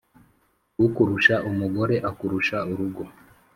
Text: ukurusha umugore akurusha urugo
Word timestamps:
ukurusha 0.85 1.35
umugore 1.49 1.95
akurusha 2.09 2.57
urugo 2.71 3.03